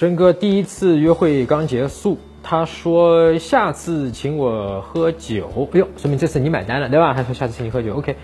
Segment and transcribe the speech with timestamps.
[0.00, 7.12] 真哥第一次约会刚结束，他说下次请我喝酒，哎呦，说明这次你买单了，对吧？
[7.12, 8.16] 他说下次请你喝酒，OK。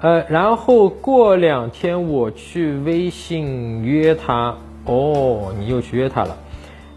[0.00, 4.56] 呃，然后过两天我去微信约他，
[4.86, 6.36] 哦，你又去约他了。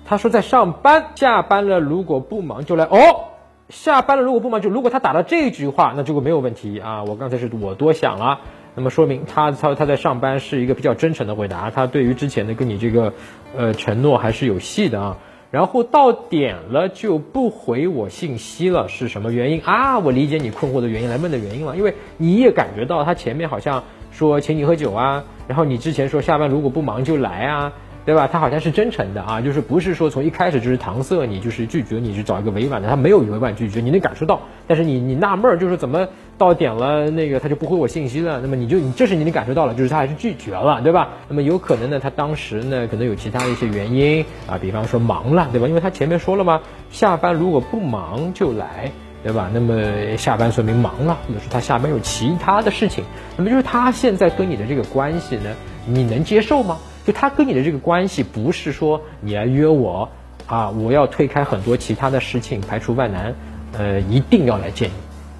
[0.03, 3.25] 他说在上班，下班了如果不忙就来，哦，
[3.69, 7.03] 下班了如果不忙就，如果他打了这句话，那就没有问题啊。
[7.03, 8.39] 我刚才是我多想了。
[8.75, 13.13] 那么说明他他他在上班是一个比较真诚的回答，他对于之前的跟你这个
[13.55, 15.17] 呃承诺还是有戏的啊。
[15.51, 19.99] 然后到点了就不回我信息了，是什么原因啊？
[19.99, 27.73] 我理解你困惑的原因，来问的原因了，因为你也感觉到他前面好像说请你喝酒啊，然后你之前说下班如果不忙就来啊。
[28.05, 28.27] 对吧？
[28.31, 32.89] 他好像是真诚的啊，就是不是说从一开始就是搪塞你，就是拒绝你，去找一个委婉的。
[32.89, 34.41] 他没有委婉拒绝，你能感受到。
[34.67, 36.07] 但是你你纳闷儿，就是怎么
[36.37, 38.39] 到点了那个他就不回我信息了？
[38.41, 41.09] 那么你就你这是你能感受到了，就是他还是拒绝了，对吧？
[41.29, 45.67] 那么有可能呢，他当时呢可能有其他的一些原因啊，比方说忙了，对吧？
[45.67, 48.91] 因为他前面说了嘛，下班如果不忙就来，
[49.23, 49.49] 对吧？
[49.53, 53.03] 那么下班说明忙了，或者说他下班有其他的事情。
[53.37, 55.51] 那么就是他现在跟你的这个关系呢，
[55.85, 56.77] 你能接受吗？
[57.05, 60.07] 就他跟你的这个关系，不是说你来约我
[60.47, 63.33] 啊，我要推开很多其他的事情，排除万难，
[63.77, 64.93] 呃，一定要来见你。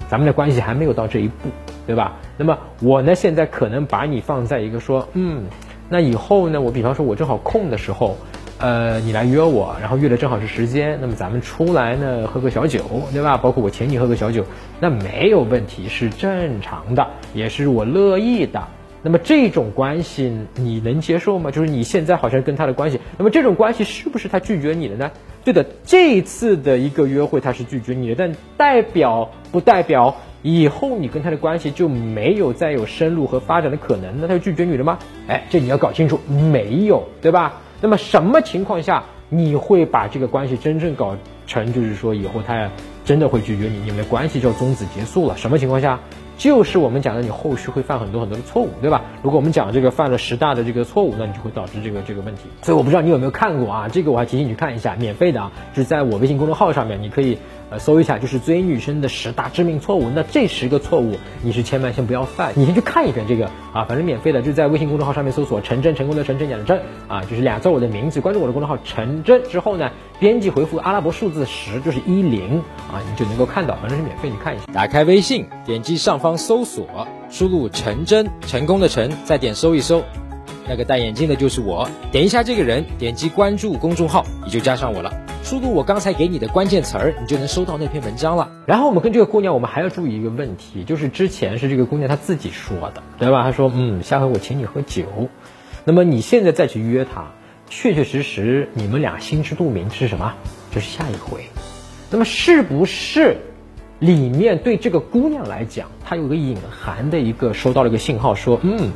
[0.08, 1.48] 咱们的关系还没有到这一步，
[1.86, 2.12] 对吧？
[2.36, 5.44] 那么我呢，现在可能把你放在一个说，嗯，
[5.88, 8.16] 那以后呢，我比方说我正好空的时候，
[8.58, 13.38] 呃，你来约我，然后约的正好是时间，那么咱们出来呢，喝个小酒，对吧？
[13.38, 14.44] 包括我请你喝个小酒，
[14.78, 18.62] 那没有问题，是正常的，也是我乐意的。
[19.04, 21.50] 那么这种关系你能接受吗？
[21.50, 25.10] 就是你现在好像跟他的关系，那么这种关系是不是他拒绝你了呢？
[25.44, 34.10] 对的，这一次的一个约会他是拒绝你的，但代表不代表以后你跟他的关系就没有再有深入和发展的可能？
[34.22, 34.98] 那他就拒绝你了吗？
[35.28, 37.60] 哎，这你要搞清楚，没有，对吧？
[37.82, 41.14] 那么什么情况下你会把这个关系真正搞
[41.46, 42.70] 成，就是说以后他
[43.04, 45.36] 真的会拒绝你，你们的关系就终止结束了？
[45.36, 46.00] 什么情况下？
[46.36, 49.02] 就是我们讲的，你后续会犯很多很多的错误，对吧？
[49.22, 52.42] 如果我们讲这个犯了十大的这个错误，那你就会导致这个这个问题。
[52.62, 53.88] 所以我不知道你有没有看过啊？
[53.88, 57.38] 这个我还提醒你去看一下，免费的啊，就是在我微信公众号上面，你可以
[57.70, 57.78] 呃。
[57.84, 63.44] 搜一下就是追女生的十大致命错误，那这十个错误你是千万先不要犯，你先去看一遍这个
[63.74, 72.60] 啊，反正免费的，就在微信公众号上面搜索“陈真成功的陈真讲的真”啊，就是俩字我的名字，关注我的公众号陈真之后呢，编辑回复阿拉伯数字十，就是一零
[72.90, 74.64] 啊，你就能够看到，反正是免费，你看一下。
[74.72, 80.02] 打开微信，点击上方搜索，输入陈真成功的陈，再点搜一搜，
[80.66, 85.12] 那个戴眼镜的就是我，点一下这个人，点击关注公众号，你就加上我了。
[85.42, 88.50] 输入我刚才给你的关键词儿，你就能收到那篇文章了。
[88.64, 93.42] 然后我们跟这个姑娘，我们还要注意一个问题，就是之前是这个姑娘她自己说的，对吧？
[93.42, 95.04] 她说，嗯，下回我请你喝酒。
[95.84, 97.32] 那么你现在再去约她，
[97.68, 100.32] 确确实实你们俩心知肚明是什么？
[100.74, 101.44] 就是下一回。
[102.10, 103.36] 那么是不是
[104.00, 108.92] 里面对这个姑娘来讲，她有个隐含的一个收到了一个信号，说，嗯，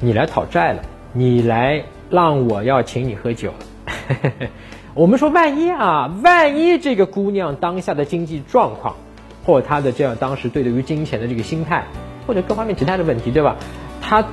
[0.00, 0.82] 你来讨债了，
[1.12, 4.48] 你来让我要请你喝酒了。
[4.94, 8.96] 我们说，万一啊，万一这个姑娘当下的经济状况，
[9.44, 11.84] 或她的这样当时对于金钱的这个心态，
[12.26, 13.56] 或者各方面其他的问题，对吧？
[14.00, 14.24] 她，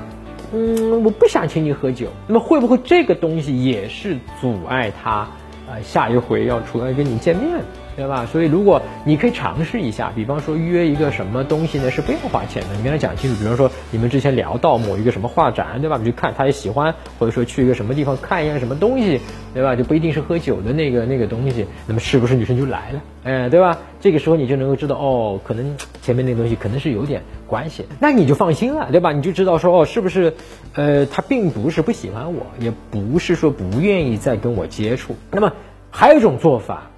[0.53, 5.27] 嗯，我不想请你喝酒，那么会不会这个东西也是阻碍她，
[5.69, 7.61] 呃，下一回要出来跟你见面？
[7.95, 8.25] 对吧？
[8.31, 12.69] 所以如果你可以尝试一下，比方说约一个什么东西呢，是不要花钱的。
[12.77, 15.97] 你跟他讲清楚，比方说你们之前聊到某一个什么画展，对吧？
[15.97, 19.19] 你去看他也喜欢，或者说去一个什么地方看一样什么东西，
[19.53, 19.75] 对吧？
[19.75, 21.65] 就不一定是喝酒的那个那个东西。
[21.87, 23.01] 那么是不是女生就来了？
[23.23, 23.77] 哎，对吧？
[23.99, 29.11] 这个时候你就能够知道，哦，可能前面那个东西可能是有点关系，那你就放心了，对吧？
[29.11, 30.33] 你就知道说，哦，是不是？
[30.75, 35.15] 呃，他并不是不喜欢我，也不是说不愿意再跟我接触。
[35.31, 35.51] 那么
[35.91, 36.91] 还有一种做法。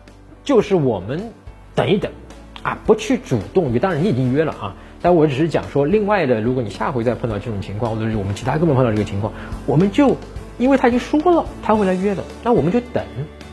[0.44, 1.32] 就是我们
[1.76, 2.12] 等一等，
[2.64, 3.80] 啊，不去主动约。
[3.80, 9.32] 当然你已经约了啊，但我只是讲说，另外的，如果你下回再碰到这种情况，或者是我们其他哥们碰到这个情况，
[9.66, 10.18] 我们就
[10.58, 13.04] 因为他已经说了他会来约的，那我们就等，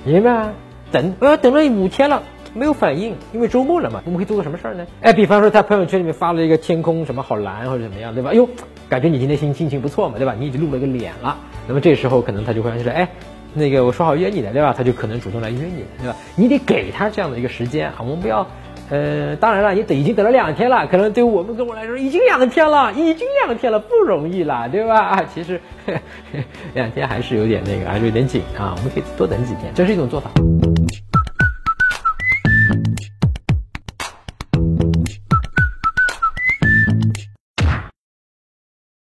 [0.05, 0.53] 明白吗？
[0.91, 2.23] 等，我要等了五天了，
[2.55, 4.87] 没有反应，因为周末了嘛，我们可以做个什么事儿呢？
[5.03, 8.33] 哎，比方说他朋友圈里面发了一个天空什么好蓝或者怎么样，对吧？
[8.33, 8.49] 哟，
[8.89, 10.35] 感觉你今天心心情不错嘛，对吧？
[10.39, 11.37] 你已经露了个脸了，
[11.67, 13.09] 那么这时候可能他就会说，哎。
[13.55, 14.75] 那个我说好约你的，对吧？
[14.77, 16.17] 他就可能主动来约你了，对吧？
[16.37, 18.47] 你得给他这样的一个时间啊，我们不要，
[18.91, 25.01] 呃，当然了，你等已经等了两天了，可能对我们跟我来说已经两天了，已经两天了，不容易了，对吧？
[25.01, 25.61] 啊， 其实
[26.75, 30.31] 两天还是有点那个，还是有点紧啊，我们可以多等几天，这是一种做法。